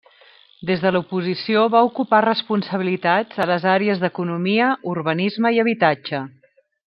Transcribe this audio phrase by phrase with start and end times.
[0.69, 6.25] Des de l'oposició va ocupar responsabilitats a les àrees d'Economia, Urbanisme i Habitatge.